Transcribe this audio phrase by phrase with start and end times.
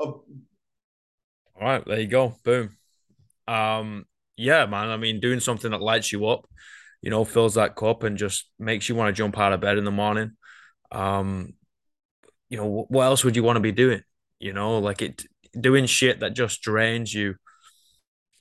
[0.00, 0.24] All
[1.60, 2.34] right, there you go.
[2.44, 2.76] Boom.
[3.46, 4.88] Um, yeah, man.
[4.88, 6.46] I mean, doing something that lights you up,
[7.02, 9.78] you know, fills that cup and just makes you want to jump out of bed
[9.78, 10.32] in the morning.
[10.92, 11.54] Um,
[12.48, 14.02] you know, what else would you want to be doing?
[14.38, 15.24] You know, like it
[15.58, 17.34] doing shit that just drains you.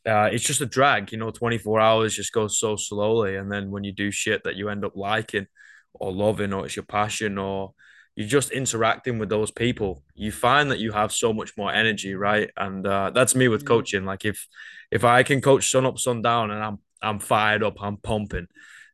[0.06, 3.36] Uh, it's just a drag, you know, 24 hours just goes so slowly.
[3.36, 5.48] And then when you do shit that you end up liking
[5.94, 7.74] or loving, or it's your passion, or
[8.20, 12.16] you're just interacting with those people, you find that you have so much more energy,
[12.16, 12.50] right?
[12.58, 14.04] And uh, that's me with mm, coaching.
[14.04, 14.46] Like if
[14.92, 18.48] if I can coach sun up, sun down, and I'm I'm fired up, I'm pumping,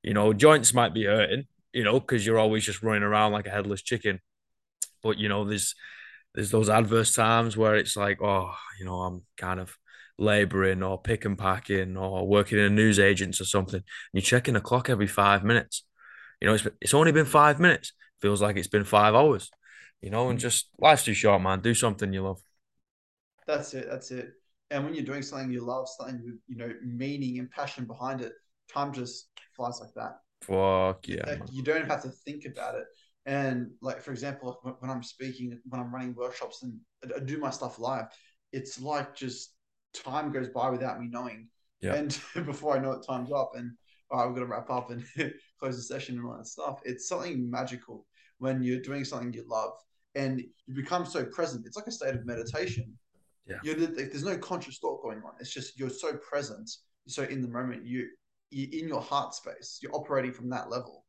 [0.04, 3.48] you know, joints might be hurting, you know, because you're always just running around like
[3.48, 4.20] a headless chicken.
[5.02, 5.74] But you know, there's
[6.36, 9.76] there's those adverse times where it's like, oh, you know, I'm kind of
[10.20, 13.78] laboring or pick and packing or working in a news agents or something.
[13.78, 13.84] And
[14.14, 15.84] you're checking the clock every five minutes.
[16.40, 17.92] You know, it's it's only been five minutes.
[18.22, 19.52] Feels like it's been five hours.
[20.02, 21.62] You know, and just life's too short, man.
[21.62, 22.42] Do something you love.
[23.48, 23.88] That's it.
[23.90, 24.34] That's it.
[24.72, 28.22] And when you're doing something you love, something with you know meaning and passion behind
[28.22, 28.34] it,
[28.72, 30.20] time just flies like that.
[30.42, 32.86] Fuck yeah, like, you don't have to think about it.
[33.26, 36.80] And like for example, when, when I'm speaking, when I'm running workshops and
[37.16, 38.06] I do my stuff live,
[38.52, 39.54] it's like just
[39.94, 41.48] time goes by without me knowing.
[41.82, 43.72] Yeah, And before I know it, time's up, and
[44.16, 45.04] all right, we're gonna wrap up and
[45.60, 46.80] close the session and all that stuff.
[46.86, 48.06] It's something magical
[48.40, 49.74] when you're doing something you love
[50.16, 51.66] and you become so present.
[51.66, 52.94] It's like a state of meditation
[53.48, 53.58] yeah.
[53.64, 55.34] you're there's no conscious thought going on.
[55.40, 56.70] It's just you're so present,
[57.08, 57.86] so in the moment.
[57.86, 58.08] You
[58.50, 59.80] you're in your heart space.
[59.82, 61.06] You're operating from that level.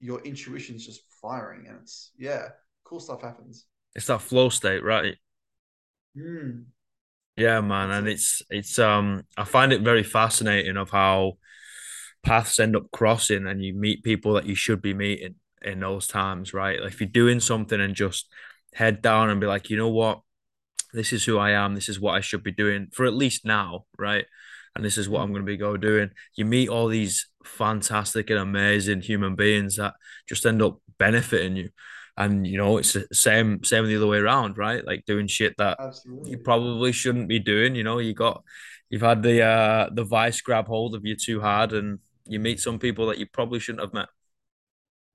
[0.00, 2.48] Your intuition's just firing, and it's yeah,
[2.84, 3.66] cool stuff happens.
[3.94, 5.16] It's that flow state, right?
[6.16, 6.64] Mm,
[7.36, 7.90] Yeah, man.
[7.90, 11.38] And it's it's um I find it very fascinating of how
[12.22, 16.06] paths end up crossing and you meet people that you should be meeting in those
[16.06, 16.80] times, right?
[16.80, 18.28] Like if you're doing something and just
[18.74, 20.20] head down and be like, you know what,
[20.92, 23.44] this is who I am, this is what I should be doing for at least
[23.44, 24.24] now, right?
[24.74, 26.10] And this is what I'm going to be go doing.
[26.34, 29.94] You meet all these fantastic and amazing human beings that
[30.28, 31.70] just end up benefiting you.
[32.16, 34.84] And you know, it's the same same the other way around, right?
[34.84, 35.78] Like doing shit that
[36.24, 37.74] you probably shouldn't be doing.
[37.74, 38.42] You know, you got
[38.90, 42.60] you've had the uh the vice grab hold of you too hard and you meet
[42.60, 44.08] some people that you probably shouldn't have met.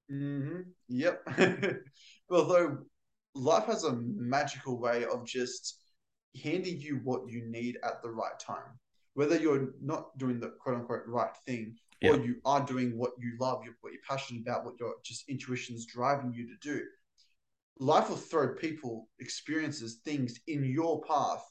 [0.10, 1.28] hmm Yep.
[2.30, 2.80] Although
[3.36, 5.80] life has a magical way of just
[6.44, 8.80] handing you what you need at the right time.
[9.14, 13.34] Whether you're not doing the quote unquote right thing or you are doing what you
[13.40, 16.82] love, what you're passionate about, what your just intuition's driving you to do,
[17.80, 21.44] life will throw people, experiences, things in your path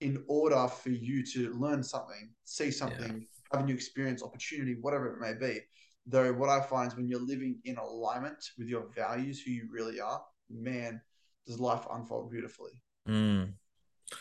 [0.00, 3.08] in order for you to learn something, see Yeah.
[3.52, 5.60] Have a new experience, opportunity, whatever it may be.
[6.06, 9.68] Though what I find is when you're living in alignment with your values, who you
[9.70, 11.00] really are, man,
[11.46, 12.72] does life unfold beautifully.
[13.08, 13.54] Mm.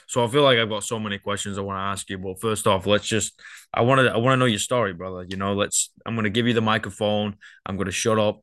[0.08, 2.41] So I feel like I've got so many questions I want to ask you, but
[2.41, 3.40] first off, let's just
[3.74, 5.25] I want to I want to know your story, brother.
[5.28, 7.35] You know, let's I'm going to give you the microphone.
[7.66, 8.41] I'm going to shut up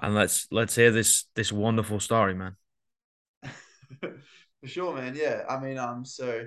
[0.00, 2.56] and let's let's hear this this wonderful story, man.
[4.00, 5.14] For sure, man.
[5.14, 5.42] Yeah.
[5.48, 6.46] I mean, um, so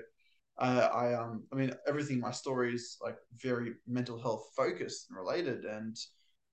[0.58, 5.18] I, I um I mean everything my story is like very mental health focused and
[5.18, 5.98] related and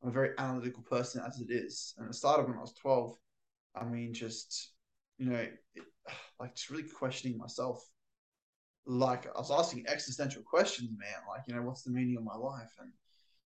[0.03, 1.95] I'm a very analytical person as it is.
[1.99, 3.17] And it started when I was 12.
[3.77, 4.73] I mean, just
[5.19, 5.53] you know, it,
[6.41, 7.85] like just really questioning myself.
[8.87, 11.23] Like I was asking existential questions, man.
[11.29, 12.73] Like, you know, what's the meaning of my life?
[12.81, 12.91] And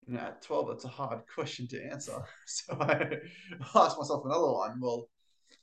[0.08, 2.18] you know, at 12, that's a hard question to answer.
[2.48, 3.18] So I
[3.76, 4.80] asked myself another one.
[4.82, 5.08] Well,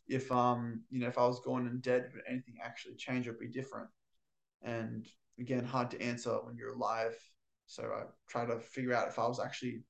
[0.07, 3.33] if um, you know, if I was gone and dead, would anything actually change or
[3.33, 3.89] be different?
[4.63, 5.07] And
[5.39, 7.15] again, hard to answer when you're alive.
[7.67, 9.83] So I try to figure out if I was actually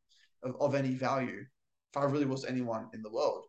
[0.43, 1.45] of, of any value,
[1.91, 3.47] if I really was anyone in the world.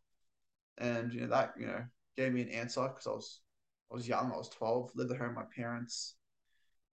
[0.77, 1.83] And you know that you know
[2.17, 3.41] gave me an answer because I was
[3.91, 6.15] I was young, I was 12, lived at home with my parents.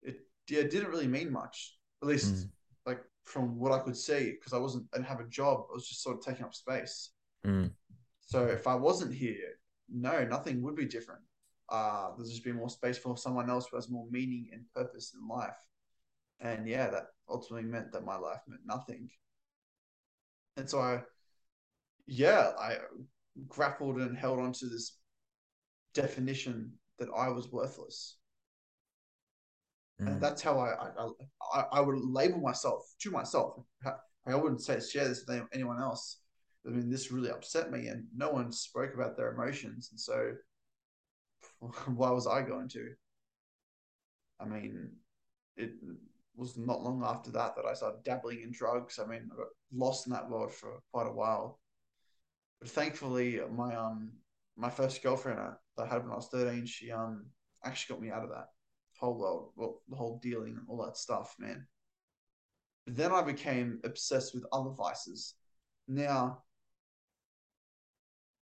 [0.03, 2.51] It yeah, didn't really mean much, at least Mm,
[2.87, 5.67] like from what I could see, because I wasn't I didn't have a job.
[5.71, 7.11] I was just sort of taking up space.
[7.45, 7.71] mm,
[8.23, 9.59] So if I wasn't here,
[9.89, 11.23] no, nothing would be different.
[11.71, 15.13] Uh, there's just be more space for someone else who has more meaning and purpose
[15.15, 15.57] in life.
[16.41, 19.09] And yeah, that ultimately meant that my life meant nothing.
[20.57, 21.03] And so I,
[22.07, 22.77] yeah, I
[23.49, 24.99] grappled and held on to this
[25.95, 28.17] definition that I was worthless.
[29.99, 30.21] And mm.
[30.21, 30.75] that's how I,
[31.55, 33.63] I, I, would label myself to myself.
[34.27, 36.21] I wouldn't say share this with anyone else.
[36.67, 39.89] I mean, this really upset me, and no one spoke about their emotions.
[39.91, 40.33] And so
[41.87, 42.91] why was I going to?
[44.41, 44.91] I mean,
[45.57, 45.73] it
[46.35, 48.99] was not long after that that I started dabbling in drugs.
[48.99, 51.61] I mean, I got lost in that world for quite a while.
[52.61, 54.13] But thankfully, my um
[54.57, 55.39] my first girlfriend
[55.77, 57.27] that I had when I was 13, she um
[57.65, 58.49] actually got me out of that
[58.99, 61.67] whole world, well, the whole dealing and all that stuff, man.
[62.87, 65.35] But then I became obsessed with other vices.
[65.89, 66.43] Now,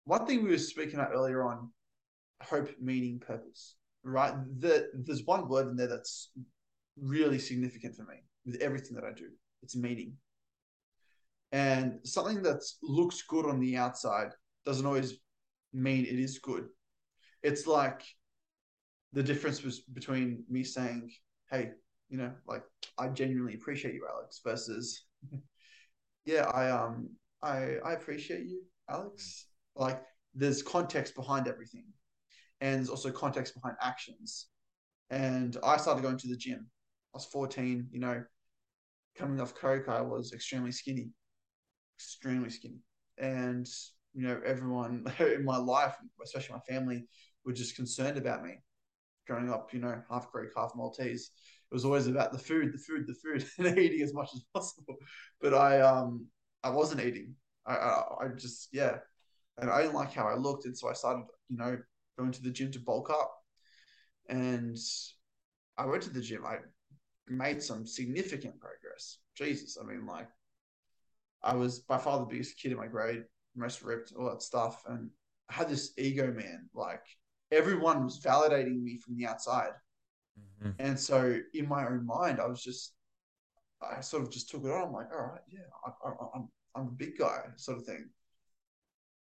[0.05, 1.71] one thing we were speaking about earlier on,
[2.45, 4.35] hope, meaning, purpose, right?
[4.59, 6.31] The, there's one word in there that's
[7.01, 9.29] really significant for me with everything that I do.
[9.63, 10.15] It's meaning.
[11.53, 14.31] And something that looks good on the outside
[14.67, 15.19] doesn't always
[15.73, 16.67] mean it is good.
[17.43, 18.03] It's like
[19.13, 21.13] the difference was between me saying,
[21.51, 21.71] "Hey,
[22.09, 22.65] you know, like
[22.99, 25.05] I genuinely appreciate you, Alex," versus,
[26.25, 27.11] "Yeah, I um,
[27.43, 30.03] I I appreciate you, Alex." Like
[30.35, 31.85] there's context behind everything,
[32.61, 34.47] and there's also context behind actions.
[35.11, 36.67] And I started going to the gym.
[37.15, 37.89] I was 14.
[37.93, 38.25] You know,
[39.17, 41.11] coming off coke, I was extremely skinny,
[41.99, 42.81] extremely skinny,
[43.19, 43.69] and
[44.15, 47.05] you know, everyone in my life, especially my family,
[47.45, 48.59] were just concerned about me.
[49.27, 51.31] Growing up, you know, half Greek, half Maltese,
[51.71, 54.45] it was always about the food, the food, the food, and eating as much as
[54.55, 54.97] possible.
[55.41, 56.27] But I, um,
[56.63, 57.35] I wasn't eating.
[57.67, 58.99] I, I, I just, yeah,
[59.59, 61.79] and I didn't like how I looked, and so I started, you know,
[62.19, 63.35] going to the gym to bulk up.
[64.29, 64.79] And
[65.77, 66.45] I went to the gym.
[66.47, 66.59] I
[67.29, 69.19] made some significant progress.
[69.37, 70.29] Jesus, I mean, like,
[71.43, 73.25] I was by far the biggest kid in my grade
[73.57, 74.83] most ripped, all that stuff.
[74.87, 75.11] And
[75.51, 76.69] I had this ego, man.
[76.75, 77.03] Like
[77.53, 79.73] everyone was validating me from the outside.
[80.41, 80.71] Mm-hmm.
[80.79, 82.95] And so in my own mind, I was just,
[83.83, 84.89] I sort of just took it on.
[84.89, 88.09] I'm like, all right, yeah, I, I, I'm, I'm a big guy, sort of thing.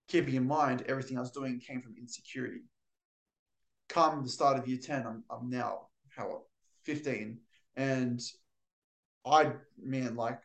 [0.08, 2.60] Keeping in mind, everything I was doing came from insecurity.
[3.90, 6.42] Come the start of year 10, I'm, I'm now, how,
[6.84, 7.38] 15.
[7.76, 8.20] And
[9.26, 9.52] I,
[9.82, 10.38] man, like,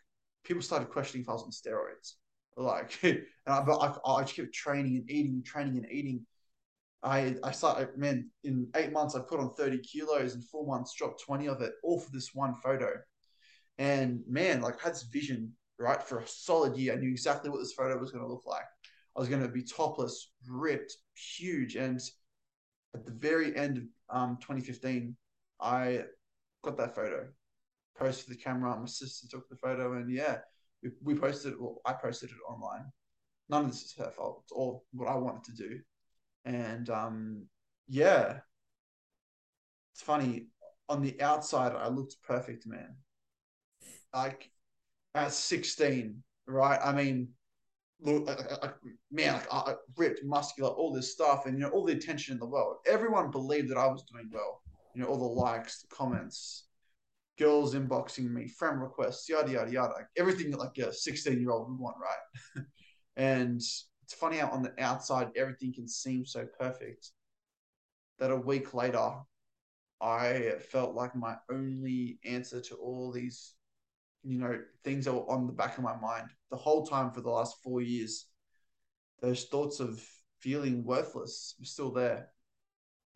[0.43, 2.13] people started questioning if I was on steroids.
[2.57, 6.25] Like, and I, I, I just kept training and eating, training and eating.
[7.03, 10.95] I I started, man, in eight months I put on 30 kilos, and four months
[10.95, 12.93] dropped 20 of it, all for this one photo.
[13.77, 16.93] And man, like I had this vision, right, for a solid year.
[16.93, 18.65] I knew exactly what this photo was going to look like.
[19.15, 20.95] I was going to be topless, ripped,
[21.37, 21.75] huge.
[21.75, 22.01] And
[22.95, 25.15] at the very end of um, 2015,
[25.59, 26.05] I
[26.63, 27.27] got that photo,
[27.97, 28.77] posted the camera.
[28.79, 30.37] My sister took the photo, and yeah,
[30.81, 32.85] we, we posted it, well, I posted it online.
[33.49, 34.41] None of this is her fault.
[34.43, 35.79] It's all what I wanted to do.
[36.45, 37.45] And um,
[37.87, 38.39] yeah,
[39.93, 40.47] it's funny.
[40.87, 42.95] On the outside, I looked perfect, man.
[44.13, 44.49] Like
[45.13, 46.79] at 16, right?
[46.83, 47.29] I mean,
[48.01, 52.45] man, like, ripped, muscular, all this stuff, and you know, all the attention in the
[52.45, 52.77] world.
[52.87, 54.61] Everyone believed that I was doing well.
[54.93, 56.67] You know, all the likes, the comments,
[57.37, 61.79] girls inboxing me, friend requests, yada yada yada, everything like a sixteen year old would
[61.79, 62.63] want, right?
[63.17, 67.11] and it's funny how on the outside everything can seem so perfect
[68.19, 69.11] that a week later
[70.01, 73.53] I felt like my only answer to all these,
[74.25, 77.21] you know, things that were on the back of my mind the whole time for
[77.21, 78.27] the last four years.
[79.21, 80.03] Those thoughts of
[80.39, 82.29] feeling worthless were still there.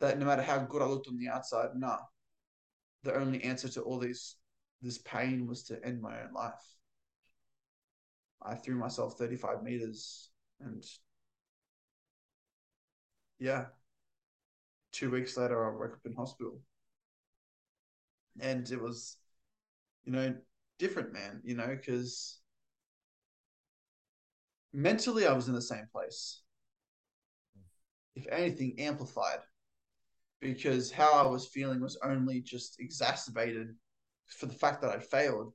[0.00, 1.98] That no matter how good I looked on the outside, nah,
[3.02, 4.36] the only answer to all these
[4.82, 6.54] this pain was to end my own life.
[8.42, 10.30] I threw myself 35 meters
[10.60, 10.82] and
[13.38, 13.66] yeah,
[14.92, 16.60] two weeks later, I woke up in hospital.
[18.38, 19.16] And it was,
[20.04, 20.34] you know,
[20.80, 22.40] different, man, you know, because
[24.72, 26.42] mentally I was in the same place.
[28.16, 29.40] If anything, amplified
[30.40, 33.68] because how I was feeling was only just exacerbated
[34.26, 35.52] for the fact that I failed.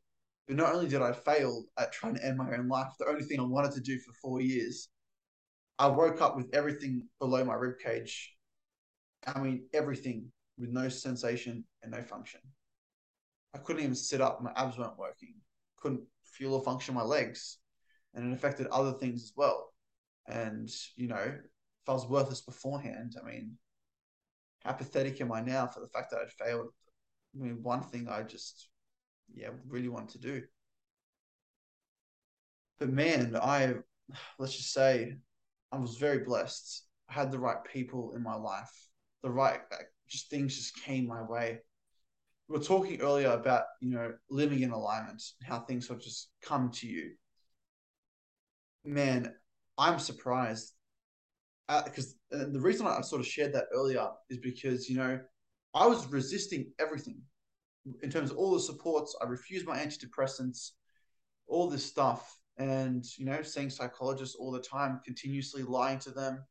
[0.47, 3.23] But not only did I fail at trying to end my own life, the only
[3.23, 4.89] thing I wanted to do for four years,
[5.79, 8.35] I woke up with everything below my rib cage.
[9.25, 12.41] I mean, everything with no sensation and no function.
[13.55, 15.35] I couldn't even sit up; my abs weren't working.
[15.77, 17.57] Couldn't feel or function my legs,
[18.13, 19.73] and it affected other things as well.
[20.27, 23.57] And you know, if I was worthless beforehand, I mean,
[24.65, 26.67] how pathetic am I now for the fact that I failed?
[27.33, 28.67] I mean, one thing I just,
[29.33, 30.41] yeah, really wanted to do.
[32.77, 33.75] But man, I,
[34.37, 35.15] let's just say,
[35.71, 36.83] I was very blessed.
[37.09, 38.71] I had the right people in my life.
[39.23, 39.61] The right,
[40.09, 41.59] just things just came my way.
[42.47, 46.71] We were talking earlier about, you know, living in alignment, how things have just come
[46.71, 47.11] to you.
[48.83, 49.33] Man,
[49.77, 50.73] I'm surprised
[51.85, 55.19] because uh, the reason I sort of shared that earlier is because you know
[55.73, 57.21] I was resisting everything
[58.03, 59.15] in terms of all the supports.
[59.21, 60.71] I refused my antidepressants,
[61.47, 66.45] all this stuff, and you know, seeing psychologists all the time, continuously lying to them.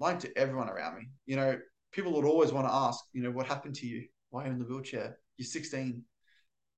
[0.00, 1.08] lying to everyone around me.
[1.26, 1.58] You know,
[1.92, 4.06] people would always want to ask, you know, what happened to you?
[4.34, 5.16] Why are you in the wheelchair?
[5.36, 6.02] You're 16.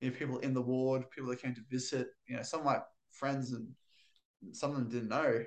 [0.03, 2.67] You know, people in the ward, people that came to visit, you know, some of
[2.67, 3.67] my friends and
[4.55, 5.43] some of them didn't know,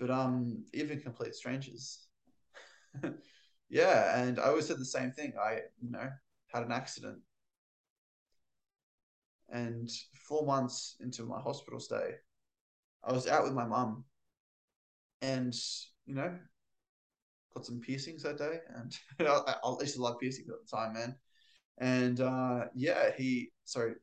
[0.00, 2.06] but um, even complete strangers.
[3.68, 5.34] yeah, and I always said the same thing.
[5.38, 6.08] I, you know,
[6.46, 7.18] had an accident.
[9.50, 9.90] And
[10.26, 12.12] four months into my hospital stay,
[13.04, 14.04] I was out with my mum
[15.20, 15.54] and,
[16.06, 16.34] you know,
[17.52, 18.60] got some piercings that day.
[18.74, 21.14] And I used to love piercings at the time, man.
[21.82, 23.94] And uh, yeah, he, sorry,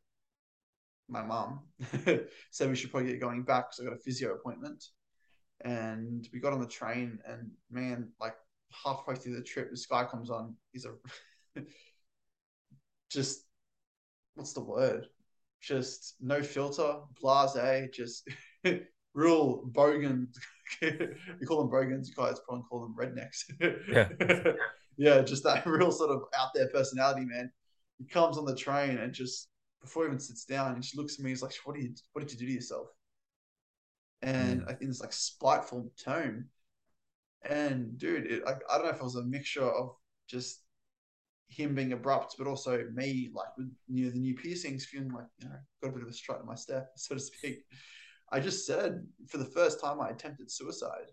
[1.07, 1.62] my mom
[2.51, 4.83] said we should probably get going back because I got a physio appointment.
[5.63, 8.36] And we got on the train, and man, like
[8.83, 10.55] halfway through the trip, this guy comes on.
[10.74, 11.62] He's a
[13.09, 13.45] just
[14.36, 15.07] what's the word?
[15.62, 18.27] Just no filter, blase, just
[19.13, 20.27] real bogan.
[20.81, 23.43] you call them bogans, you guys probably call them rednecks.
[23.89, 24.53] yeah.
[24.98, 27.50] yeah, just that real sort of out there personality, man.
[27.99, 29.49] He comes on the train and just
[29.81, 31.29] before he even sits down, he just looks at me.
[31.29, 32.87] He's like, "What did you What did you do to yourself?"
[34.21, 34.81] And mm.
[34.81, 36.45] in this like spiteful tone.
[37.43, 39.95] And dude, it, I, I don't know if it was a mixture of
[40.27, 40.61] just
[41.49, 45.25] him being abrupt, but also me like with you know the new piercings, feeling like
[45.39, 47.63] you know got a bit of a strut in my step, so to speak.
[48.31, 51.11] I just said for the first time I attempted suicide.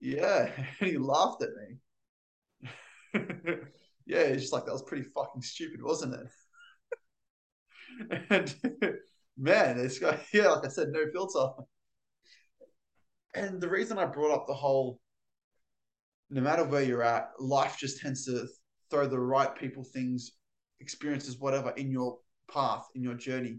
[0.00, 1.78] Yeah, and he laughed at me.
[4.06, 6.26] yeah, it's just like that was pretty fucking stupid, wasn't it?
[8.30, 8.54] and
[9.36, 11.48] man, this guy, yeah, like I said, no filter.
[13.34, 15.00] And the reason I brought up the whole
[16.32, 18.46] no matter where you're at, life just tends to
[18.90, 20.32] throw the right people, things,
[20.80, 22.18] experiences, whatever in your
[22.50, 23.58] path, in your journey.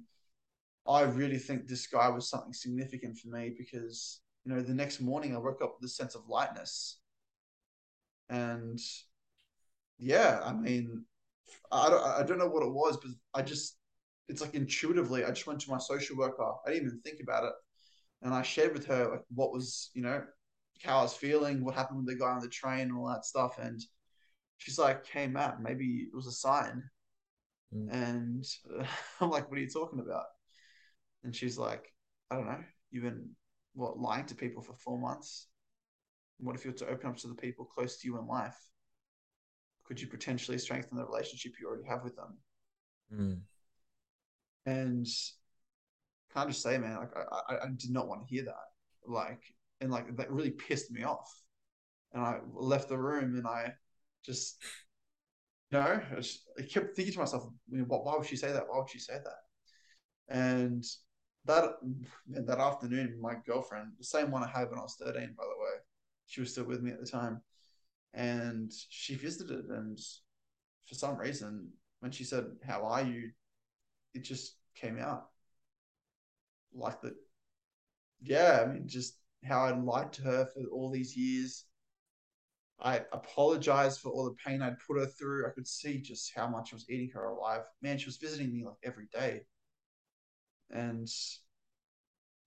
[0.88, 5.02] I really think this guy was something significant for me because, you know, the next
[5.02, 6.98] morning I woke up with a sense of lightness.
[8.30, 8.80] And
[9.98, 11.06] yeah, I mean,
[11.72, 13.78] I don't, I don't know what it was, but I just,
[14.30, 16.52] it's like intuitively, I just went to my social worker.
[16.66, 17.54] I didn't even think about it.
[18.22, 20.24] And I shared with her like what was, you know,
[20.84, 23.26] how I was feeling, what happened with the guy on the train and all that
[23.26, 23.58] stuff.
[23.60, 23.82] And
[24.58, 26.84] she's like, "Hey Matt, maybe it was a sign."
[27.76, 27.92] Mm.
[27.92, 28.46] And
[28.80, 28.86] uh,
[29.22, 30.26] I'm like, "What are you talking about?"
[31.24, 31.94] And she's like,
[32.32, 32.64] "I don't know.
[32.92, 33.30] You've been
[33.74, 35.48] what lying to people for four months.
[36.40, 38.58] What if you were to open up to the people close to you in life?
[39.86, 42.38] Could you potentially strengthen the relationship you already have with them?"
[43.14, 43.42] Mm.
[44.66, 45.08] And
[46.34, 48.56] can't just say, man, like I, I, I did not want to hear that.
[49.06, 49.44] Like,
[49.82, 51.30] and like that really pissed me off.
[52.14, 53.74] And I left the room and I
[54.24, 54.64] just
[55.72, 58.66] you know, I, just, I kept thinking to myself, why would she say that?
[58.68, 59.40] Why would she say that?
[60.30, 60.84] And
[61.46, 61.72] that
[62.28, 65.64] that afternoon, my girlfriend, the same one I had when I was 13, by the
[65.64, 65.82] way,
[66.28, 67.42] she was still with me at the time.
[68.14, 69.98] And she visited, and
[70.88, 73.32] for some reason, when she said, How are you?
[74.14, 75.30] it just came out.
[76.74, 77.16] Like that,
[78.22, 81.66] yeah, I mean, just how I lied to her for all these years,
[82.80, 85.48] I apologized for all the pain I'd put her through.
[85.48, 87.62] I could see just how much I was eating her alive.
[87.82, 89.46] Man, she was visiting me like every day.
[90.72, 91.08] And,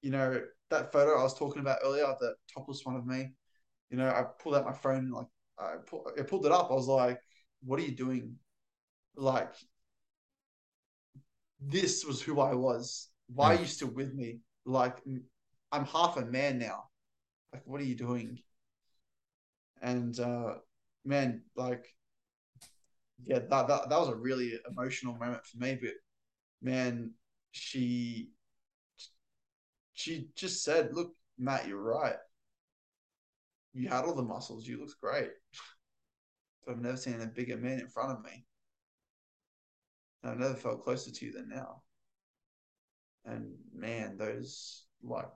[0.02, 3.32] you know, that photo I was talking about earlier, the topless one of me,
[3.90, 5.26] you know, I pulled out my phone and like,
[5.58, 6.70] I, pull, I pulled it up.
[6.70, 7.20] I was like,
[7.64, 8.36] what are you doing?
[9.16, 9.54] Like,
[11.60, 13.08] this was who I was.
[13.34, 14.40] Why are you still with me?
[14.64, 14.98] Like,
[15.72, 16.84] I'm half a man now.
[17.52, 18.38] Like, what are you doing?
[19.82, 20.54] and uh,
[21.04, 21.84] man, like,
[23.25, 25.78] yeah, that, that that was a really emotional moment for me.
[25.80, 25.92] But
[26.62, 27.12] man,
[27.52, 28.30] she
[29.94, 32.16] she just said, "Look, Matt, you're right.
[33.76, 34.66] You had all the muscles.
[34.66, 35.30] You looked great.
[36.64, 38.47] But I've never seen a bigger man in front of me.
[40.23, 41.83] And I've never felt closer to you than now.
[43.26, 45.28] And man, those like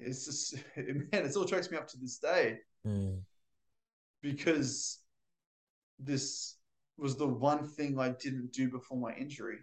[0.00, 2.58] it's just man, it still tracks me up to this day.
[2.86, 3.20] Mm.
[4.22, 5.00] Because
[5.98, 6.56] this
[6.96, 9.58] was the one thing I didn't do before my injury.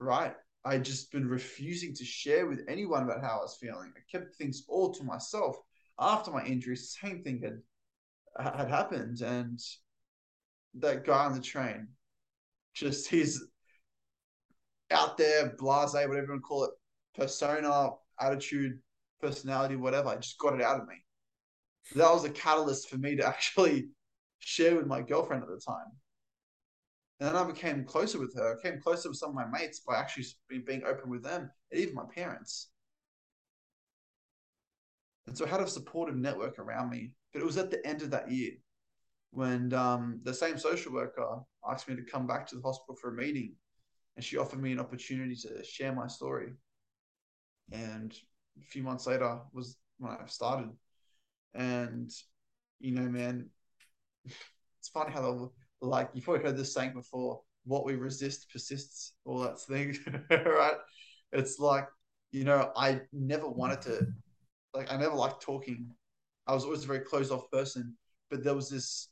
[0.00, 0.34] Right?
[0.64, 3.92] I just been refusing to share with anyone about how I was feeling.
[3.96, 5.56] I kept things all to myself.
[5.98, 7.60] After my injury, same thing had
[8.38, 9.60] had happened, and
[10.74, 11.88] that guy on the train,
[12.74, 13.44] just his
[14.90, 16.70] out there, blase, whatever you call it,
[17.14, 17.90] persona,
[18.20, 18.78] attitude,
[19.20, 20.08] personality, whatever.
[20.08, 20.94] I just got it out of me.
[21.94, 23.88] That was a catalyst for me to actually
[24.38, 25.92] share with my girlfriend at the time.
[27.20, 28.58] And then I became closer with her.
[28.58, 30.26] I came closer with some of my mates by actually
[30.66, 32.70] being open with them and even my parents.
[35.26, 37.12] And so I had a supportive network around me.
[37.32, 38.52] But it was at the end of that year
[39.30, 43.10] when um, the same social worker asked me to come back to the hospital for
[43.10, 43.54] a meeting
[44.16, 46.52] and she offered me an opportunity to share my story.
[47.70, 48.14] And
[48.60, 50.70] a few months later was when I started.
[51.54, 52.10] And,
[52.80, 53.48] you know, man,
[54.24, 59.40] it's funny how like you've probably heard this saying before, what we resist persists, all
[59.40, 59.96] that thing,
[60.30, 60.76] right?
[61.32, 61.86] It's like,
[62.30, 64.06] you know, I never wanted to
[64.74, 65.90] like I never liked talking.
[66.46, 67.96] I was always a very closed off person.
[68.30, 69.08] But there was this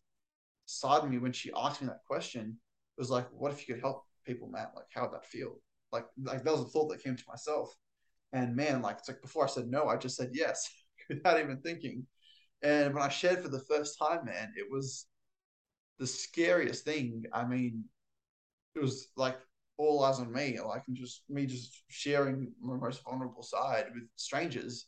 [0.67, 2.59] side of me when she asked me that question.
[2.97, 4.73] It was like, what if you could help people, Matt?
[4.75, 5.61] Like, how would that feel?
[5.93, 7.75] Like, like that was a thought that came to myself.
[8.33, 10.69] And man, like it's like before I said no, I just said yes
[11.09, 12.07] without even thinking.
[12.63, 15.07] And when I shared for the first time, man, it was
[16.01, 17.27] the scariest thing.
[17.33, 17.85] I mean,
[18.75, 19.39] it was like
[19.77, 24.87] all eyes on me, like just me just sharing my most vulnerable side with strangers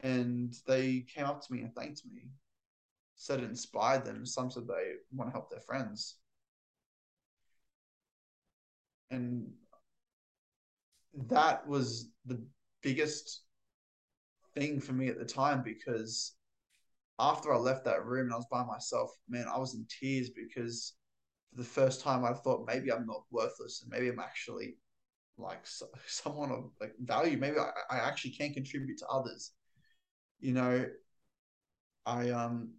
[0.00, 2.28] and they came up to me and thanked me.
[3.16, 4.24] Said it inspired them.
[4.24, 6.18] Some said they want to help their friends.
[9.10, 9.50] And
[11.28, 12.40] that was the
[12.82, 13.42] biggest
[14.54, 16.37] thing for me at the time because
[17.18, 20.30] after I left that room and I was by myself, man, I was in tears
[20.30, 20.94] because
[21.50, 24.76] for the first time I thought maybe I'm not worthless and maybe I'm actually
[25.38, 25.66] like
[26.06, 27.38] someone of like value.
[27.38, 29.52] Maybe I, I actually can contribute to others
[30.40, 30.86] you know,
[32.06, 32.74] I um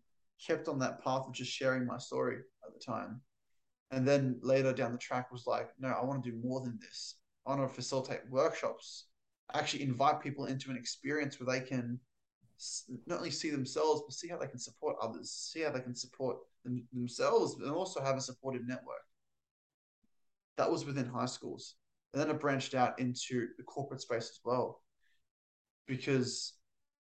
[0.46, 3.22] kept on that path of just sharing my story at the time.
[3.92, 6.80] And then later down the track was like, no, I want to do more than
[6.82, 7.16] this.
[7.46, 9.08] I want to facilitate workshops,
[9.54, 12.00] actually invite people into an experience where they can
[13.06, 15.96] not only see themselves, but see how they can support others, see how they can
[15.96, 19.04] support them, themselves, and also have a supportive network.
[20.58, 21.76] That was within high schools.
[22.14, 24.82] And then it branched out into the corporate space as well.
[25.88, 26.54] Because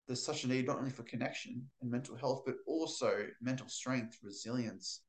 [0.06, 4.18] there's such a need not only for connection and mental health, but also mental strength,
[4.22, 5.02] resilience,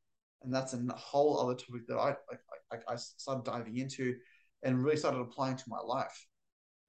[0.44, 2.16] and that's a whole other topic that I
[2.72, 4.16] I, I started diving into,
[4.64, 6.28] and really started applying to my life.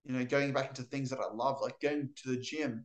[0.05, 2.85] You know, going back into things that I love, like going to the gym,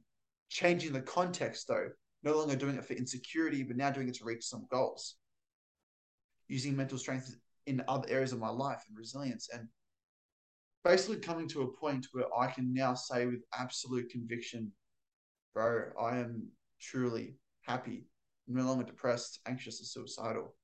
[0.54, 1.89] changing the context though,
[2.22, 5.16] no longer doing it for insecurity, but now doing it to reach some goals.
[6.48, 7.36] Using mental strength
[7.66, 9.68] in other areas of my life and resilience, and
[10.84, 14.72] basically coming to a point where I can now say with absolute conviction
[15.54, 16.48] bro, I am
[16.80, 18.06] truly happy.
[18.48, 20.56] I'm no longer depressed, anxious, or suicidal.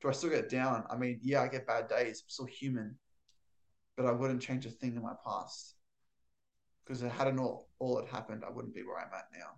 [0.00, 0.84] Do I still get down?
[0.90, 2.22] I mean, yeah, I get bad days.
[2.24, 2.96] I'm still human,
[3.96, 5.77] but I wouldn't change a thing in my past
[6.88, 9.50] because it hadn't all all had happened, I wouldn't be where I'm at now.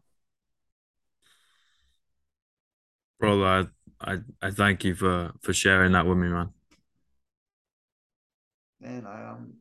[3.21, 3.67] Bro, I,
[4.01, 6.51] I I thank you for for sharing that with me, man.
[8.81, 9.55] Man, I um,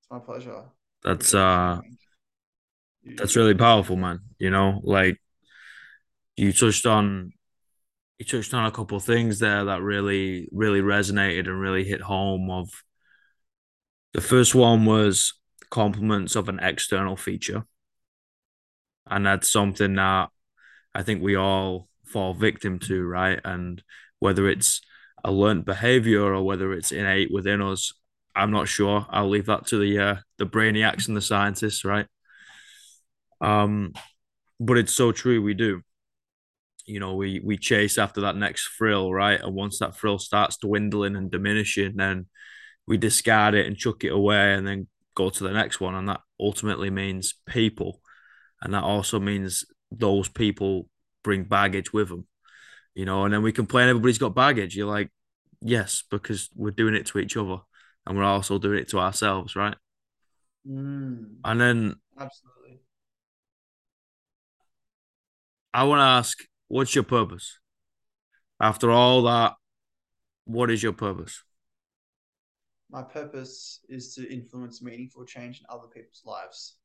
[0.00, 0.64] it's my pleasure.
[1.02, 1.80] That's uh,
[3.16, 4.20] that's really powerful, man.
[4.38, 5.16] You know, like
[6.36, 7.32] you touched on
[8.18, 12.02] you touched on a couple of things there that really, really resonated and really hit
[12.02, 12.50] home.
[12.50, 12.68] Of
[14.12, 15.39] the first one was
[15.70, 17.64] compliments of an external feature,
[19.08, 20.30] and that's something that
[20.94, 23.40] I think we all fall victim to, right?
[23.44, 23.82] And
[24.18, 24.80] whether it's
[25.24, 27.92] a learned behavior or whether it's innate within us,
[28.34, 29.06] I'm not sure.
[29.10, 32.06] I'll leave that to the uh, the brainiacs and the scientists, right?
[33.40, 33.92] Um,
[34.58, 35.42] but it's so true.
[35.42, 35.82] We do.
[36.86, 39.40] You know, we we chase after that next thrill, right?
[39.40, 42.26] And once that thrill starts dwindling and diminishing, then
[42.86, 45.94] we discard it and chuck it away, and then go to the next one.
[45.94, 48.00] And that ultimately means people,
[48.62, 50.88] and that also means those people
[51.22, 52.26] bring baggage with them.
[52.94, 54.76] You know, and then we complain everybody's got baggage.
[54.76, 55.10] You're like,
[55.60, 57.58] yes, because we're doing it to each other,
[58.06, 59.76] and we're also doing it to ourselves, right?
[60.68, 62.80] Mm, and then absolutely
[65.72, 67.58] I want to ask, what's your purpose?
[68.60, 69.54] After all that,
[70.44, 71.42] what is your purpose?
[72.90, 76.76] My purpose is to influence meaningful change in other people's lives.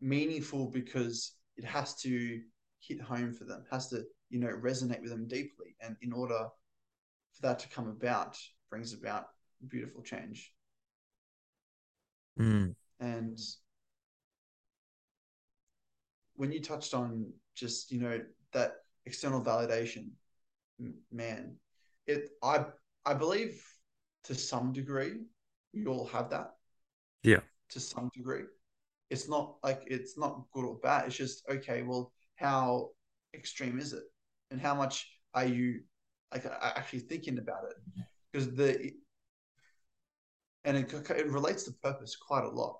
[0.00, 2.40] Meaningful because it has to
[2.80, 5.76] hit home for them, has to, you know, resonate with them deeply.
[5.80, 6.48] And in order
[7.32, 8.38] for that to come about,
[8.70, 9.26] brings about
[9.68, 10.52] beautiful change.
[12.38, 12.74] Mm.
[13.00, 13.38] And
[16.36, 18.20] when you touched on just you know
[18.52, 20.10] that external validation,
[21.10, 21.56] man,
[22.06, 22.66] it I
[23.04, 23.62] I believe
[24.24, 25.14] to some degree
[25.74, 26.54] we all have that.
[27.22, 27.40] Yeah.
[27.70, 28.44] To some degree,
[29.10, 31.06] it's not like it's not good or bad.
[31.06, 31.82] It's just okay.
[31.82, 32.90] Well, how
[33.34, 34.04] extreme is it,
[34.50, 35.80] and how much are you
[36.32, 38.04] like actually thinking about it?
[38.32, 38.92] Because the
[40.64, 42.78] and it, it relates to purpose quite a lot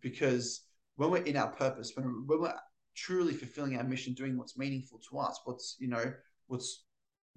[0.00, 0.62] because
[0.96, 2.54] when we're in our purpose, when, when we're
[2.96, 6.12] truly fulfilling our mission, doing what's meaningful to us, what's, you know,
[6.46, 6.84] what's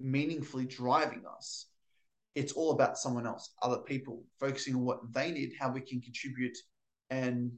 [0.00, 1.66] meaningfully driving us,
[2.34, 6.00] it's all about someone else, other people, focusing on what they need, how we can
[6.00, 6.56] contribute
[7.10, 7.52] and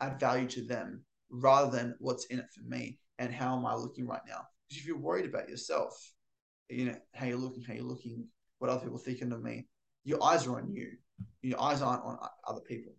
[0.00, 3.74] add value to them rather than what's in it for me and how am I
[3.74, 4.42] looking right now.
[4.68, 5.94] Because if you're worried about yourself,
[6.68, 8.26] you know, how you're looking, how you're looking,
[8.58, 9.66] what other people thinking of me,
[10.04, 10.92] your eyes are on you.
[11.42, 12.92] Your eyes aren't on other people.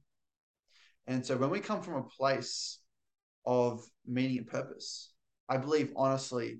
[1.07, 2.79] And so when we come from a place
[3.45, 5.13] of meaning and purpose,
[5.47, 6.59] I believe honestly,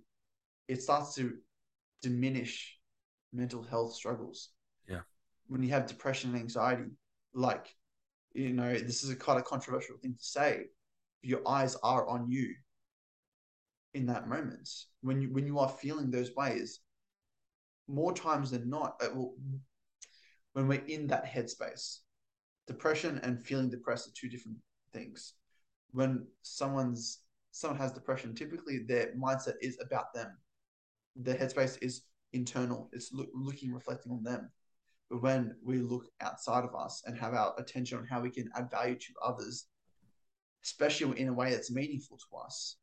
[0.68, 1.34] it starts to
[2.02, 2.79] diminish
[3.34, 4.50] mental health struggles.
[4.88, 5.02] Yeah.
[5.48, 6.92] When you have depression and anxiety,
[7.34, 7.76] like,
[8.34, 10.66] you know, this is a kind of controversial thing to say.
[11.22, 12.56] Your eyes are on you
[13.94, 14.70] in that moment.
[15.02, 16.80] When you when you are feeling those ways,
[17.88, 19.36] more times than not, will,
[20.54, 22.00] when we're in that headspace,
[22.68, 24.58] depression and feeling depressed are two different
[24.94, 25.34] things.
[25.92, 27.20] When someone's
[27.52, 30.38] someone has depression, typically their mindset is about them.
[31.16, 32.90] Their headspace is internal.
[32.94, 34.52] It's look, looking, reflecting on them.
[35.10, 38.50] But when we look outside of us and have our attention on how we can
[38.56, 39.66] add value to others,
[40.64, 42.78] especially in a way that's meaningful to us,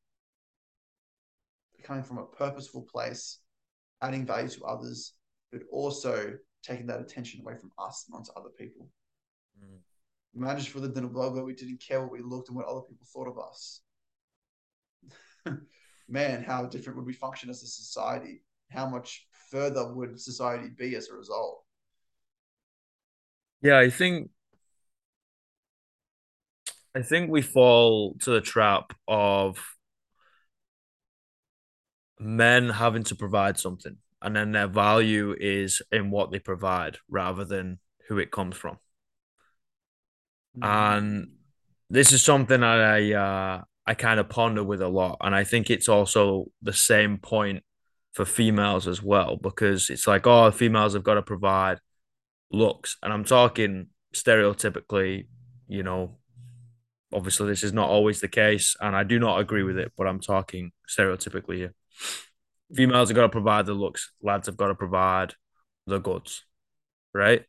[1.85, 3.39] coming from a purposeful place,
[4.03, 5.15] adding value to others,
[5.53, 6.33] but also
[6.63, 8.89] taking that attention away from us and onto other people.
[9.63, 9.79] Mm.
[10.35, 12.57] Imagine if we lived in a world where we didn't care what we looked and
[12.57, 13.81] what other people thought of us.
[16.09, 18.43] Man, how different would we function as a society?
[18.71, 21.65] How much further would society be as a result?
[23.63, 24.31] Yeah, I think
[26.95, 29.59] I think we fall to the trap of
[32.19, 37.45] men having to provide something and then their value is in what they provide rather
[37.45, 37.79] than
[38.09, 38.79] who it comes from.
[40.63, 41.29] And
[41.91, 45.45] this is something that I uh, I kind of ponder with a lot, and I
[45.45, 47.63] think it's also the same point
[48.17, 51.79] for females as well because it's like oh females have got to provide
[52.51, 55.27] looks, and I'm talking stereotypically,
[55.69, 56.17] you know.
[57.13, 60.07] Obviously, this is not always the case, and I do not agree with it, but
[60.07, 61.75] I'm talking stereotypically here.
[62.75, 65.35] Females have got to provide the looks, lads have got to provide
[65.87, 66.45] the goods,
[67.15, 67.45] right?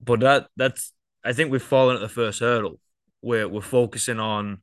[0.00, 0.92] But that that's
[1.24, 2.80] I think we've fallen at the first hurdle.
[3.22, 4.62] We're we're focusing on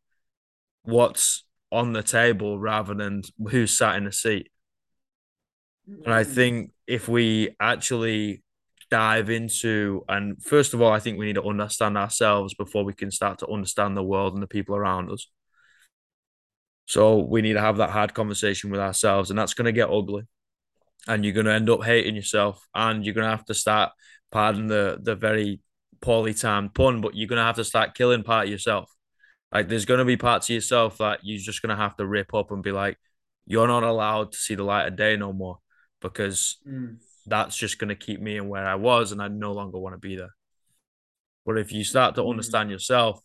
[0.83, 1.43] what's
[1.75, 4.49] on the table rather than who's sat in the seat.
[5.87, 6.27] And I mm.
[6.27, 8.43] think if we actually
[8.89, 12.93] dive into and first of all, I think we need to understand ourselves before we
[12.93, 15.27] can start to understand the world and the people around us.
[16.87, 19.89] So we need to have that hard conversation with ourselves, and that's going to get
[19.89, 20.23] ugly.
[21.07, 23.91] And you're going to end up hating yourself, and you're going to have to start,
[24.31, 25.61] pardon the the very
[26.01, 28.94] poorly timed pun, but you're going to have to start killing part of yourself.
[29.55, 32.05] Like there's going to be parts of yourself that you're just going to have to
[32.05, 32.97] rip up and be like,
[33.45, 35.59] you're not allowed to see the light of day no more
[36.01, 36.97] because mm.
[37.25, 39.93] that's just going to keep me in where I was, and I no longer want
[39.93, 40.35] to be there.
[41.45, 42.31] But if you start to mm.
[42.31, 43.21] understand yourself,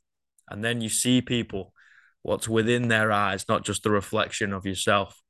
[0.49, 1.75] and then you see people
[2.23, 5.21] what's within their eyes, not just the reflection of yourself.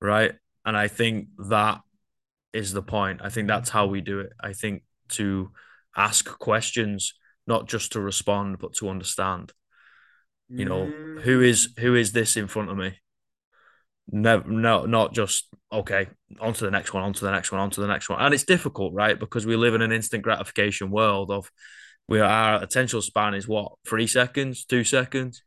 [0.00, 0.34] Right.
[0.64, 1.80] And I think that
[2.52, 3.20] is the point.
[3.20, 4.32] I think that's how we do it.
[4.40, 5.50] I think to
[5.96, 7.14] ask questions,
[7.48, 9.52] not just to respond, but to understand.
[10.48, 10.86] You know,
[11.22, 12.98] who is who is this in front of me?
[14.10, 16.08] Never, no, not just okay.
[16.40, 18.20] On to the next one, on to the next one, on to the next one.
[18.20, 19.18] And it's difficult, right?
[19.18, 21.50] Because we live in an instant gratification world of
[22.06, 25.42] where our attention span is what three seconds, two seconds.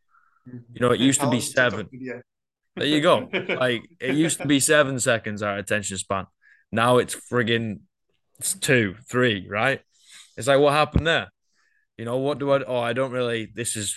[0.45, 1.87] You know, it used to be seven.
[2.75, 3.29] There you go.
[3.49, 6.25] like it used to be seven seconds our attention span.
[6.71, 7.81] Now it's frigging
[8.39, 9.81] it's two, three, right?
[10.35, 11.31] It's like what happened there?
[11.97, 13.95] You know, what do I oh I don't really this is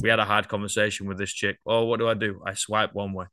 [0.00, 1.58] we had a hard conversation with this chick.
[1.66, 2.42] Oh, what do I do?
[2.46, 3.26] I swipe one way.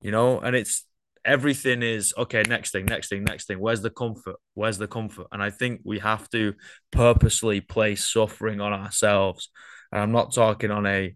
[0.00, 0.84] You know, and it's
[1.24, 3.60] everything is okay, next thing, next thing, next thing.
[3.60, 4.36] Where's the comfort?
[4.54, 5.28] Where's the comfort?
[5.30, 6.54] And I think we have to
[6.90, 9.48] purposely place suffering on ourselves
[9.92, 11.14] and I'm not talking on a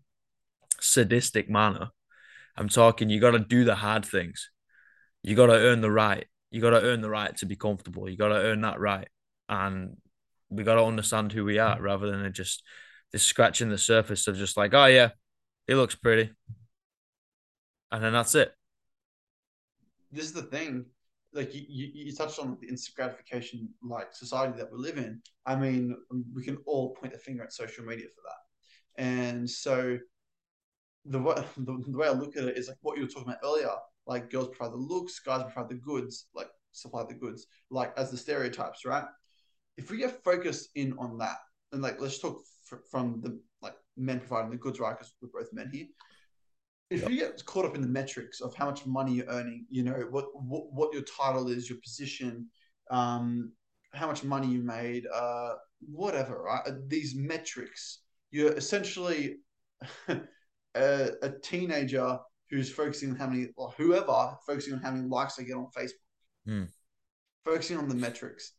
[0.80, 1.88] sadistic manner.
[2.56, 4.50] I'm talking you got to do the hard things.
[5.22, 6.26] You got to earn the right.
[6.50, 8.08] You got to earn the right to be comfortable.
[8.08, 9.08] You got to earn that right.
[9.48, 9.96] And
[10.50, 12.62] we got to understand who we are rather than just
[13.16, 15.10] this scratching the surface of just like, oh, yeah,
[15.66, 16.30] he looks pretty.
[17.90, 18.52] And then that's it.
[20.12, 20.86] This is the thing.
[21.32, 25.20] Like you, you, you touched on the instant gratification like society that we live in.
[25.44, 25.94] I mean,
[26.34, 28.36] we can all point the finger at social media for that
[28.98, 29.98] and so
[31.04, 33.28] the way, the, the way I look at it is like what you were talking
[33.28, 33.70] about earlier.
[34.06, 38.10] Like girls provide the looks, guys provide the goods, like supply the goods, like as
[38.10, 39.04] the stereotypes, right?
[39.76, 41.36] If we get focused in on that,
[41.72, 42.40] and like let's talk
[42.90, 44.96] from the like men providing the goods, right?
[44.96, 45.86] Because we're both men here.
[46.88, 47.10] If yep.
[47.10, 50.06] you get caught up in the metrics of how much money you're earning, you know
[50.10, 52.46] what what, what your title is, your position,
[52.90, 53.52] um,
[53.92, 56.62] how much money you made, uh, whatever, right?
[56.66, 58.00] Uh, these metrics,
[58.30, 59.36] you're essentially
[60.08, 62.18] a, a, teenager
[62.50, 65.68] who's focusing on how many, or whoever focusing on how many likes they get on
[65.76, 66.68] Facebook, mm.
[67.44, 68.52] focusing on the metrics,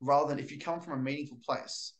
[0.00, 1.94] rather than if you come from a meaningful place,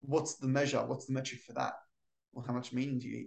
[0.00, 0.84] what's the measure?
[0.84, 1.74] What's the metric for that?
[2.32, 3.26] Well, how much meaning do you?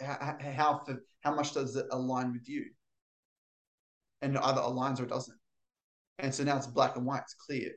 [0.00, 0.80] How how,
[1.20, 2.66] how much does it align with you?
[4.22, 5.38] And it either aligns or it doesn't.
[6.18, 7.22] And so now it's black and white.
[7.22, 7.72] It's clear.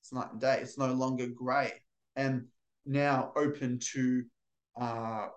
[0.00, 0.58] It's night and day.
[0.60, 1.72] It's no longer grey.
[2.16, 2.46] And
[2.84, 4.24] now open to
[4.78, 5.28] uh,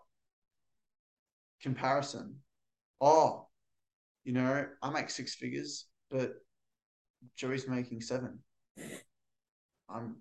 [1.61, 2.35] comparison.
[2.99, 3.47] Oh,
[4.23, 6.33] you know, I make six figures, but
[7.35, 8.39] Joey's making seven.
[9.89, 10.17] I'm,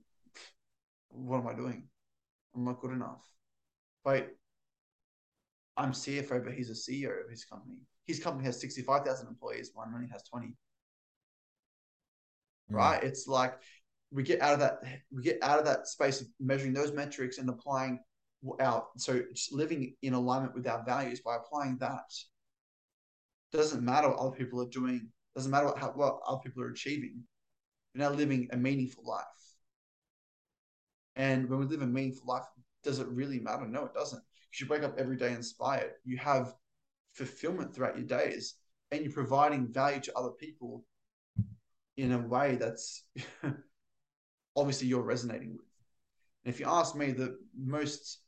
[1.08, 1.88] what am I doing?
[2.54, 3.24] I'm not good enough.
[4.04, 4.30] But
[5.76, 7.78] I'm CFO, but he's a CEO of his company.
[8.06, 10.48] His company has 65,000 employees, mine only has 20.
[10.48, 10.54] Mm.
[12.68, 13.02] Right?
[13.02, 13.54] It's like
[14.12, 14.78] we get out of that
[15.10, 17.98] we get out of that space of measuring those metrics and applying
[18.60, 22.12] our so just living in alignment with our values by applying that
[23.52, 26.70] doesn't matter what other people are doing doesn't matter what, how, what other people are
[26.70, 27.22] achieving
[27.94, 29.24] we're now living a meaningful life
[31.16, 32.44] and when we live a meaningful life
[32.82, 33.66] does it really matter?
[33.66, 34.22] No it doesn't.
[34.58, 35.92] You wake up every day inspired.
[36.04, 36.54] You have
[37.14, 38.56] fulfillment throughout your days
[38.90, 40.84] and you're providing value to other people
[41.96, 43.04] in a way that's
[44.56, 45.66] obviously you're resonating with.
[46.44, 48.18] And if you ask me, the most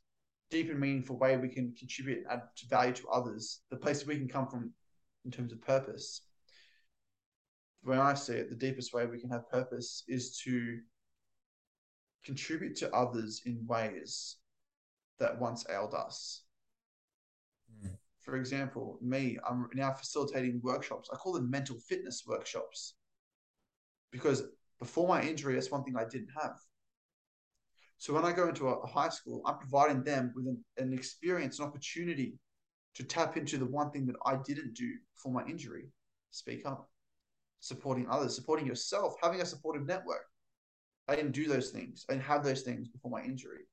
[0.49, 4.17] deep and meaningful way we can contribute and add value to others, the place we
[4.17, 4.71] can come from
[5.25, 6.21] in terms of purpose,
[7.83, 10.79] when I see it, the deepest way we can have purpose is to
[12.25, 14.37] contribute to others in ways
[15.19, 16.43] that once ailed us.
[17.83, 17.95] Mm.
[18.21, 21.09] For example, me, I'm now facilitating workshops.
[21.13, 22.95] I call them mental fitness workshops
[24.11, 24.43] because
[24.79, 26.57] before my injury, that's one thing I didn't have.
[27.97, 31.59] So when I go into a, high school, I'm providing them with an, an experience,
[31.59, 32.37] an opportunity
[32.95, 35.85] to tap into the one thing that I didn't do for my injury.
[36.31, 36.89] Speak up,
[37.61, 40.25] supporting others, supporting yourself, having a supportive network.
[41.07, 42.05] I didn't do those things.
[42.09, 43.67] I didn't have those things before my injury.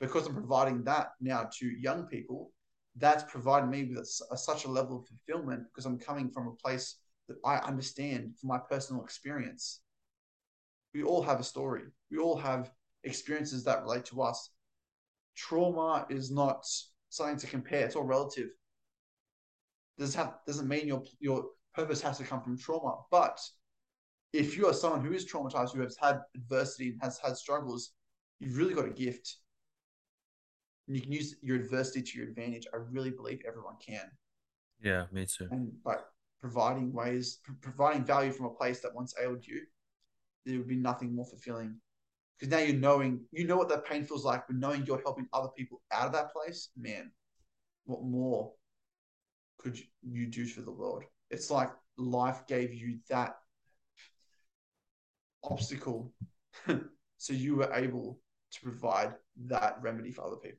[0.00, 2.52] Because I'm providing that now to young people,
[2.96, 6.48] that's provided me with a, a, such a level of fulfillment because I'm coming from
[6.48, 6.96] a place
[7.28, 9.80] that I understand from my personal experience
[10.94, 11.82] we all have a story.
[12.10, 12.70] We all have
[13.04, 14.50] experiences that relate to us.
[15.36, 16.64] Trauma is not
[17.08, 17.86] something to compare.
[17.86, 18.48] It's all relative.
[19.98, 22.96] Does have doesn't mean your your purpose has to come from trauma.
[23.10, 23.40] But
[24.32, 27.92] if you are someone who is traumatized, who has had adversity and has had struggles,
[28.40, 29.36] you've really got a gift.
[30.86, 32.66] And you can use your adversity to your advantage.
[32.72, 34.10] I really believe everyone can.
[34.80, 35.48] Yeah, me too.
[35.50, 35.96] And by
[36.40, 39.62] providing ways, providing value from a place that once ailed you,
[40.46, 41.76] there would be nothing more fulfilling.
[42.38, 45.26] Because now you're knowing, you know what that pain feels like, but knowing you're helping
[45.32, 47.10] other people out of that place, man,
[47.84, 48.52] what more
[49.58, 51.02] could you do for the world?
[51.30, 53.34] It's like life gave you that
[55.42, 56.12] obstacle,
[57.16, 58.18] so you were able
[58.52, 59.14] to provide
[59.46, 60.58] that remedy for other people.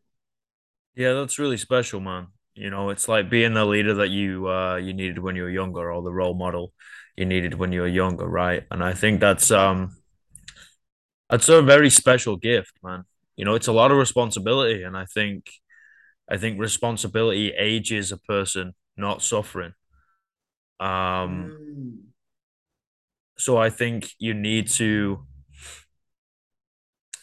[0.95, 2.27] Yeah, that's really special, man.
[2.53, 5.49] You know, it's like being the leader that you uh you needed when you were
[5.49, 6.73] younger, or the role model
[7.15, 8.63] you needed when you were younger, right?
[8.71, 9.95] And I think that's um
[11.29, 13.03] that's a very special gift, man.
[13.35, 15.49] You know, it's a lot of responsibility, and I think
[16.29, 19.73] I think responsibility ages a person, not suffering.
[20.79, 22.08] Um mm.
[23.39, 25.25] So I think you need to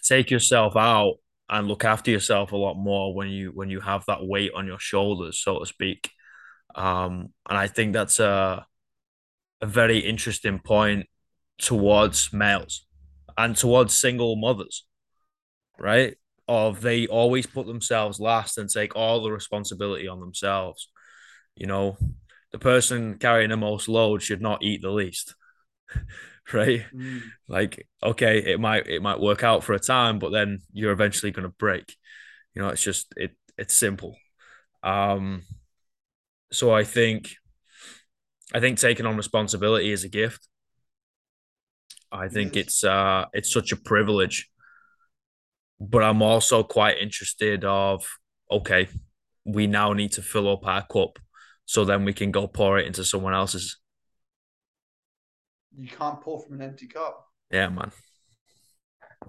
[0.03, 1.15] take yourself out
[1.49, 4.67] and look after yourself a lot more when you when you have that weight on
[4.67, 6.11] your shoulders, so to speak.
[6.75, 8.67] Um, and I think that's a
[9.61, 11.07] a very interesting point
[11.59, 12.87] towards males
[13.39, 14.87] and towards single mothers,
[15.79, 16.17] right?
[16.49, 20.91] Of they always put themselves last and take all the responsibility on themselves.
[21.55, 21.97] You know,
[22.53, 25.35] the person carrying the most load should not eat the least.
[26.53, 26.85] right?
[26.95, 27.23] Mm.
[27.49, 31.33] Like, okay, it might it might work out for a time, but then you're eventually
[31.33, 31.97] gonna break.
[32.55, 34.17] You know, it's just it it's simple.
[34.83, 35.43] Um
[36.53, 37.31] so I think
[38.55, 40.49] I think taking on responsibility is a gift.
[42.13, 42.67] I think yes.
[42.67, 44.49] it's uh it's such a privilege.
[45.79, 48.07] But I'm also quite interested of
[48.51, 48.89] okay,
[49.45, 51.19] we now need to fill up our cup
[51.67, 53.79] so then we can go pour it into someone else's.
[55.79, 57.27] You can't pour from an empty cup.
[57.51, 57.93] Yeah, man.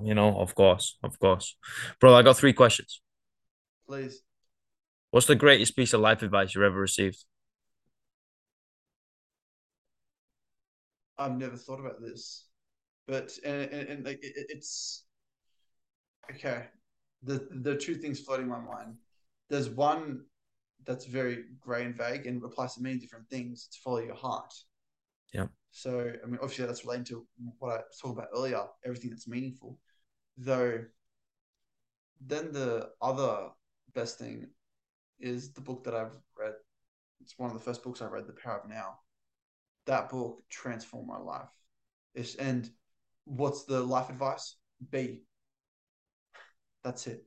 [0.01, 1.57] You know, of course, of course.
[1.99, 3.01] Bro, I got three questions.
[3.87, 4.21] Please.
[5.11, 7.23] What's the greatest piece of life advice you've ever received?
[11.17, 12.45] I've never thought about this,
[13.07, 15.05] but and, and, and like it, it's
[16.31, 16.65] okay.
[17.23, 18.95] The the two things floating in my mind.
[19.49, 20.25] There's one
[20.85, 23.67] that's very grey and vague and applies to many different things.
[23.71, 24.53] To follow your heart.
[25.33, 25.47] Yeah.
[25.71, 27.25] So I mean, obviously that's relating to
[27.59, 28.63] what I talked about earlier.
[28.85, 29.79] Everything that's meaningful,
[30.37, 30.83] though.
[32.19, 33.49] Then the other
[33.93, 34.47] best thing
[35.19, 36.53] is the book that I've read.
[37.21, 38.99] It's one of the first books I read, The Power of Now
[39.87, 41.49] that book transformed my life.
[42.13, 42.69] It's, and
[43.25, 44.55] what's the life advice?
[44.91, 45.23] Be.
[46.83, 47.23] That's it.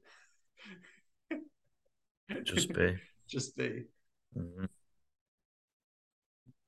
[2.44, 2.96] Just be.
[3.28, 3.84] Just be.
[4.36, 4.64] Mm-hmm.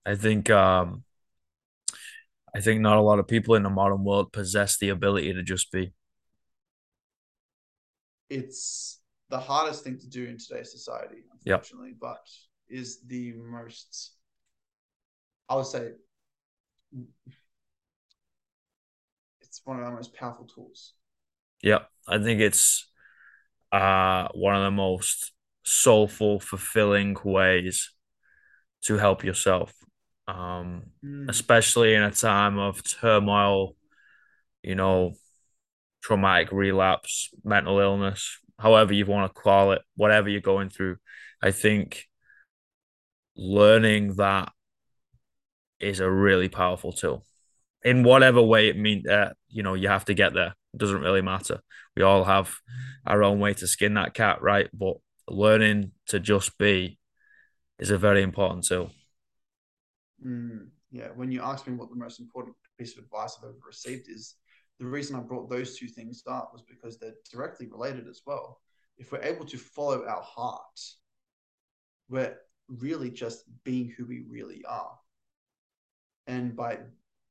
[0.04, 1.04] I think um
[2.54, 5.42] I think not a lot of people in the modern world possess the ability to
[5.42, 5.92] just be.
[8.28, 11.98] It's the hardest thing to do in today's society, unfortunately, yep.
[12.00, 12.28] but
[12.68, 14.12] is the most
[15.48, 15.90] I would say
[19.40, 20.94] it's one of our most powerful tools.
[21.62, 22.88] Yeah, I think it's
[23.70, 27.92] uh, one of the most soulful, fulfilling ways
[28.84, 29.74] to help yourself,
[30.28, 31.28] um, mm.
[31.28, 33.76] especially in a time of turmoil,
[34.62, 35.14] you know,
[36.02, 40.96] traumatic relapse, mental illness, however you want to call it, whatever you're going through.
[41.42, 42.06] I think
[43.36, 44.52] learning that
[45.80, 47.24] is a really powerful tool
[47.84, 51.00] in whatever way it means uh, you know you have to get there it doesn't
[51.00, 51.60] really matter
[51.96, 52.54] we all have
[53.06, 54.94] our own way to skin that cat right but
[55.28, 56.98] learning to just be
[57.78, 58.90] is a very important tool
[60.24, 63.56] mm, yeah when you ask me what the most important piece of advice i've ever
[63.66, 64.36] received is
[64.78, 68.60] the reason i brought those two things up was because they're directly related as well.
[68.98, 70.80] If we're able to follow our heart
[72.08, 72.36] we're
[72.68, 74.92] really just being who we really are.
[76.26, 76.78] And by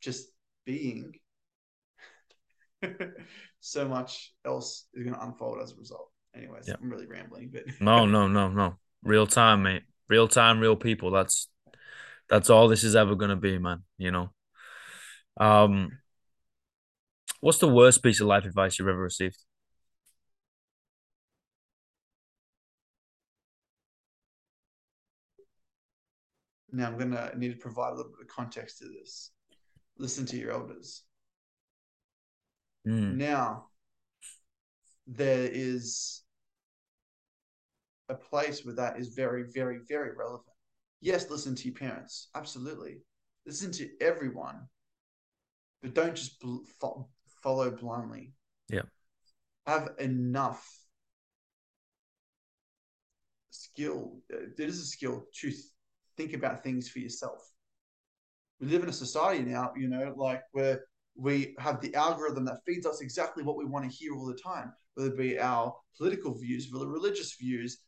[0.02, 0.28] just
[0.66, 1.14] being
[3.60, 6.10] so much else is going to unfold as a result.
[6.36, 8.78] Anyways i'm really rambling but no no no no.
[9.04, 9.84] Real time mate.
[10.10, 11.12] Real time real people.
[11.12, 11.48] That's
[12.32, 14.30] that's all this is ever going to be man you know
[15.38, 15.92] um
[17.42, 19.38] what's the worst piece of life advice you've ever received
[26.74, 29.32] Now I'm gonna need to provide a little bit of context to this.
[29.98, 31.04] Listen to your elders.
[32.88, 33.16] Mm.
[33.16, 33.66] Now
[35.06, 36.24] there is
[38.08, 40.51] a place where that is very, very, very relevant.
[41.02, 42.30] Yes, listen to your parents.
[42.36, 43.00] Absolutely.
[43.46, 44.68] Listen to everyone,
[45.82, 47.10] but don't just bl- fo-
[47.42, 48.34] follow blindly.
[48.70, 48.84] Yeah.
[49.66, 50.64] Have enough
[53.50, 54.20] skill.
[54.32, 55.52] Uh, it is a skill to
[56.18, 57.52] think about things for yourself.
[58.60, 60.82] We live in a society now, you know, like where
[61.16, 64.38] we have the algorithm that feeds us exactly what we want to hear all the
[64.38, 67.80] time, whether it be our political views, religious views,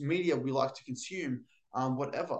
[0.00, 2.38] media we like to consume, um, whatever.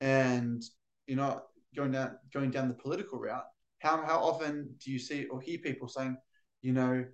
[0.00, 0.62] And
[1.06, 1.42] you know,
[1.74, 3.44] going down going down the political route,
[3.78, 6.16] how how often do you see or hear people saying,
[6.62, 7.04] you know,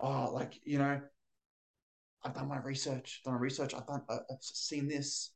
[0.00, 1.00] oh, like you know,
[2.24, 5.32] I've done my research, done my research, I've done, I've seen this,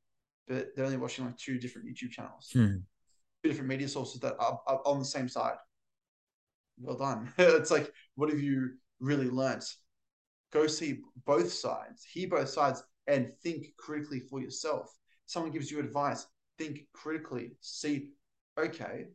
[0.47, 2.77] but they're only watching like two different YouTube channels, hmm.
[3.43, 5.57] two different media sources that are, are on the same side.
[6.81, 7.33] Well done.
[7.39, 9.65] it's like, what have you really learnt?
[10.51, 14.91] Go see both sides, hear both sides, and think critically for yourself.
[15.29, 17.53] Someone gives you advice, think critically.
[17.61, 18.13] See,
[18.59, 19.09] okay,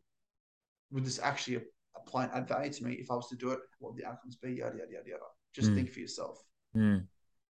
[0.92, 1.60] would this actually
[1.98, 2.94] apply and add value to me?
[2.94, 4.52] If I was to do it, what would the outcomes be?
[4.52, 5.24] Yada yada yada yada.
[5.56, 5.76] Just mm.
[5.76, 6.44] think for yourself.
[6.78, 7.08] Mm.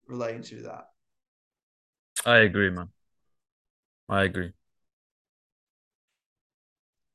[0.08, 0.88] Relating to that.
[2.26, 2.88] I agree, man.
[4.08, 4.50] I agree.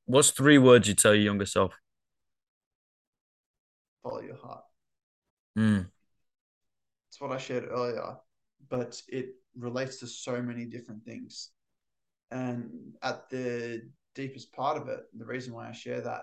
[0.06, 1.74] What's three words you tell your younger self?
[4.02, 4.64] Follow your heart.
[5.58, 5.90] Mm.
[7.10, 8.16] It's what I shared earlier,
[8.70, 11.50] but it relates to so many different things.
[12.30, 16.22] And at the deepest part of it, the reason why I share that,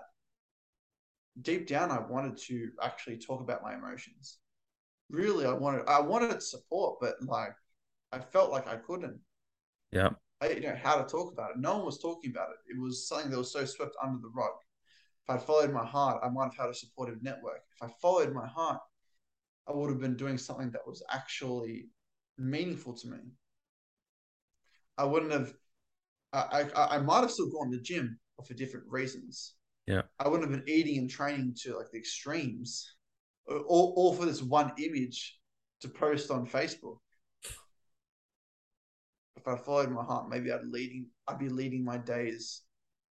[1.40, 4.38] deep down, I wanted to actually talk about my emotions.
[5.10, 7.54] Really, I wanted I wanted support, but like
[8.12, 9.18] I felt like I couldn't.
[9.90, 10.10] Yeah
[10.50, 11.58] you know how to talk about it.
[11.58, 12.74] No one was talking about it.
[12.74, 14.52] It was something that was so swept under the rug.
[15.24, 17.60] If I followed my heart, I might have had a supportive network.
[17.74, 18.80] If I followed my heart,
[19.68, 21.86] I would have been doing something that was actually
[22.38, 23.18] meaningful to me.
[24.98, 25.52] I wouldn't have.
[26.32, 29.54] I I, I might have still gone to the gym, but for different reasons.
[29.86, 30.02] Yeah.
[30.18, 32.94] I wouldn't have been eating and training to like the extremes,
[33.46, 35.38] all, all for this one image
[35.80, 36.98] to post on Facebook.
[39.36, 42.62] If I followed my heart, maybe I'd leading I'd be leading my days,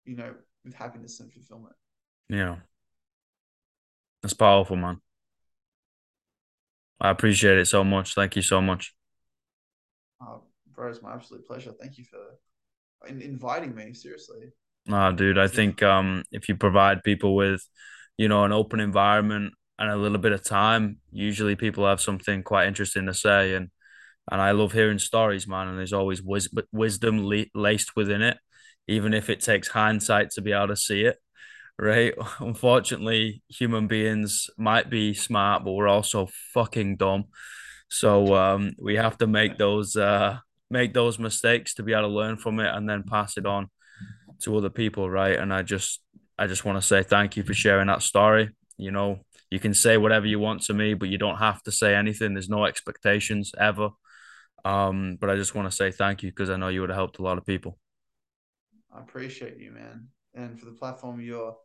[0.04, 0.34] you know,
[0.64, 1.74] with happiness and fulfillment.
[2.28, 2.56] Yeah.
[4.22, 5.02] That's powerful, man.
[6.98, 8.14] I appreciate it so much.
[8.14, 8.94] Thank you so much.
[10.74, 11.72] Bro, it's my absolute pleasure.
[11.80, 13.94] Thank you for in- inviting me.
[13.94, 14.52] Seriously.
[14.90, 17.62] Ah, dude, I think um, if you provide people with,
[18.18, 22.42] you know, an open environment and a little bit of time, usually people have something
[22.42, 23.70] quite interesting to say, and
[24.30, 25.68] and I love hearing stories, man.
[25.68, 28.38] And there's always wis- wisdom laced within it,
[28.88, 31.18] even if it takes hindsight to be able to see it.
[31.78, 32.14] Right?
[32.40, 37.24] Unfortunately, human beings might be smart, but we're also fucking dumb.
[37.88, 40.38] So um, we have to make those uh,
[40.74, 43.70] make those mistakes to be able to learn from it and then pass it on
[44.42, 45.38] to other people, right?
[45.38, 46.00] And I just
[46.36, 48.50] I just want to say thank you for sharing that story.
[48.76, 49.20] You know,
[49.50, 52.34] you can say whatever you want to me, but you don't have to say anything.
[52.34, 53.90] There's no expectations ever.
[54.64, 56.96] Um, but I just want to say thank you because I know you would have
[56.96, 57.78] helped a lot of people.
[58.92, 61.56] I appreciate you, man, and for the platform you're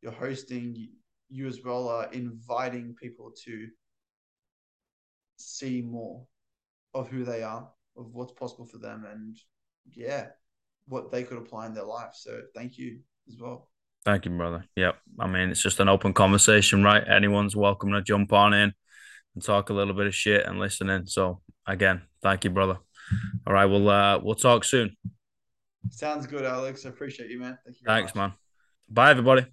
[0.00, 0.88] you're hosting.
[1.34, 3.66] You as well are inviting people to
[5.38, 6.26] see more
[6.92, 7.66] of who they are,
[7.96, 9.36] of what's possible for them, and
[9.92, 10.26] yeah,
[10.86, 12.12] what they could apply in their life.
[12.14, 13.68] So thank you as well.
[14.04, 14.64] Thank you, brother.
[14.76, 14.96] Yep.
[15.20, 17.04] I mean, it's just an open conversation, right?
[17.06, 18.72] Anyone's welcome to jump on in
[19.34, 21.06] and talk a little bit of shit and listen in.
[21.06, 22.78] So again, thank you, brother.
[23.46, 24.96] All right, we'll uh we'll talk soon.
[25.90, 26.86] Sounds good, Alex.
[26.86, 27.58] I appreciate you, man.
[27.64, 27.86] Thank you.
[27.86, 28.30] Thanks, much.
[28.30, 28.32] man.
[28.88, 29.46] Bye, everybody.